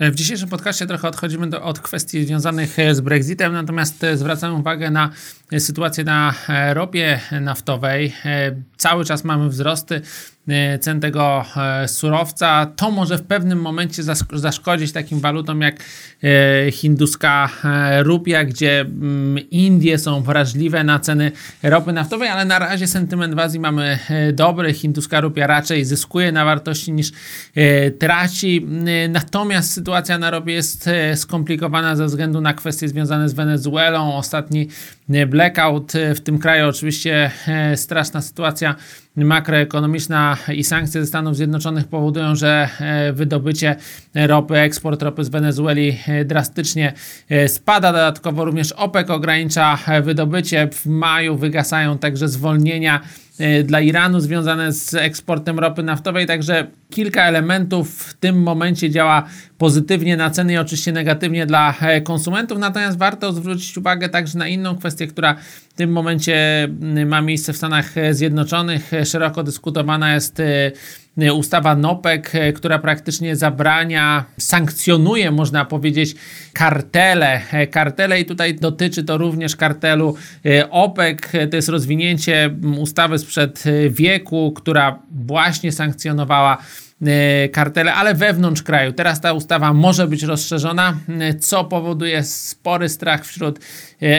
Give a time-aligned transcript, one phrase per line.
[0.00, 5.10] W dzisiejszym podcaście trochę odchodzimy do, od kwestii związanych z Brexitem, natomiast zwracamy uwagę na
[5.58, 6.34] sytuację na
[6.72, 8.12] ropie naftowej.
[8.76, 10.02] Cały czas mamy wzrosty
[10.43, 10.43] E,
[10.80, 14.02] cen tego e, surowca, to może w pewnym momencie
[14.32, 15.76] zaszkodzić takim walutom jak
[16.24, 17.48] e, hinduska
[18.02, 23.38] rupia, gdzie mm, Indie są wrażliwe na ceny ropy naftowej, ale na razie sentyment w
[23.38, 23.98] Azji mamy
[24.32, 24.72] dobry.
[24.72, 27.12] Hinduska rupia raczej zyskuje na wartości niż
[27.98, 28.66] traci.
[29.08, 34.16] Natomiast sytuacja na ropie jest skomplikowana ze względu na kwestie związane z Wenezuelą.
[34.16, 34.68] Ostatni
[35.26, 37.30] blackout w tym kraju, oczywiście
[37.76, 38.74] straszna sytuacja
[39.16, 43.76] makroekonomiczna i sankcje ze Stanów Zjednoczonych powodują, że e, wydobycie
[44.14, 46.92] ropy, eksport ropy z Wenezueli e, drastycznie
[47.28, 47.92] e, spada.
[47.92, 50.68] Dodatkowo również OPEC ogranicza wydobycie.
[50.72, 53.00] W maju wygasają także zwolnienia
[53.64, 59.24] dla Iranu związane z eksportem ropy naftowej, także kilka elementów w tym momencie działa
[59.58, 61.74] pozytywnie na ceny i oczywiście negatywnie dla
[62.04, 65.36] konsumentów, natomiast warto zwrócić uwagę także na inną kwestię, która
[65.74, 66.68] w tym momencie
[67.06, 68.90] ma miejsce w Stanach Zjednoczonych.
[69.04, 70.42] Szeroko dyskutowana jest
[71.22, 76.14] Y, ustawa NOPEK, y, która praktycznie zabrania, sankcjonuje, można powiedzieć,
[76.52, 77.40] kartele.
[77.70, 81.18] Kartele i tutaj dotyczy to również kartelu y, OPEC.
[81.50, 86.58] To jest rozwinięcie ustawy sprzed wieku, która właśnie sankcjonowała
[87.52, 88.92] kartele, ale wewnątrz kraju.
[88.92, 93.62] Teraz ta ustawa może być rozszerzona, e, co powoduje spory strach wśród e,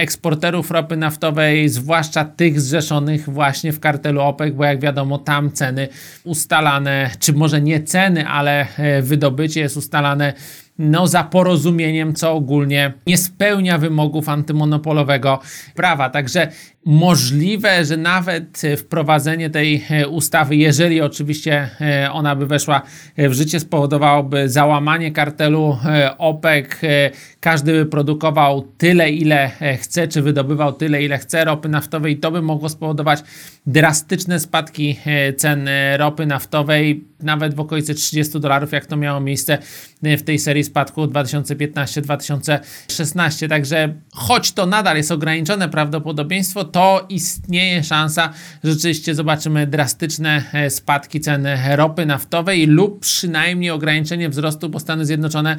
[0.00, 5.88] eksporterów ropy naftowej, zwłaszcza tych zrzeszonych właśnie w kartelu OPEC, bo jak wiadomo, tam ceny
[6.24, 8.66] ustalane, czy może nie ceny, ale
[9.02, 10.32] wydobycie jest ustalane
[10.80, 15.40] no, za porozumieniem, co ogólnie nie spełnia wymogów antymonopolowego
[15.74, 16.10] prawa.
[16.10, 16.48] Także
[16.84, 22.82] możliwe, że nawet wprowadzenie tej e, ustawy, jeżeli oczywiście e, ona by weszła
[23.18, 26.66] w życie, spowodowałoby załamanie kartelu e, OPEC.
[27.40, 29.50] Każdy by produkował tyle, ile
[29.80, 32.18] chce, czy wydobywał tyle, ile chce ropy naftowej.
[32.18, 33.22] To by mogło spowodować
[33.66, 34.96] drastyczne spadki
[35.36, 39.58] cen ropy naftowej, nawet w okolicy 30 dolarów, jak to miało miejsce
[40.02, 43.48] w tej serii spadku 2015-2016.
[43.48, 48.32] Także choć to nadal jest ograniczone prawdopodobieństwo, to istnieje szansa,
[48.64, 55.06] że rzeczywiście zobaczymy drastyczne e, spadki ceny ropy naftowej lub przynajmniej ograniczenie wzrostu, bo Stany
[55.06, 55.56] Zjednoczone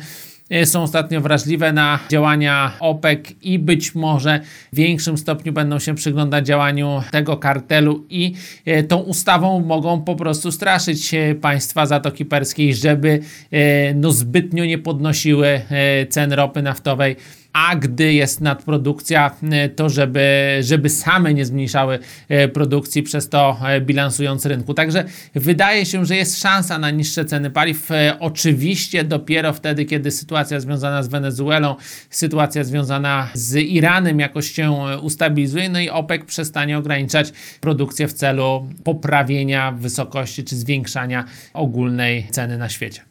[0.66, 4.40] są ostatnio wrażliwe na działania OPEC i być może
[4.74, 8.34] w większym stopniu będą się przyglądać działaniu tego kartelu i
[8.66, 13.20] e, tą ustawą mogą po prostu straszyć państwa Zatoki Perskiej, żeby
[13.96, 15.62] no zbytnio nie podnosiły
[16.10, 17.16] cen ropy naftowej
[17.54, 23.58] a gdy jest nadprodukcja, e, to żeby, żeby same nie zmniejszały e, produkcji, przez to
[23.66, 24.74] e, bilansując rynku.
[24.74, 25.04] Także
[25.36, 27.90] wydaje się, że jest szansa na niższe ceny paliw.
[28.20, 31.76] Oczywiście dopiero wtedy, kiedy sytuacja związana z Wenezuelą,
[32.10, 37.32] sytuacja związana z Iranem jakoś się ustabilizuje, no i OPEC przestanie ograniczać
[37.62, 43.02] produkcję w celu poprawienia wysokości czy zwiększania ogólnej ceny na świecie.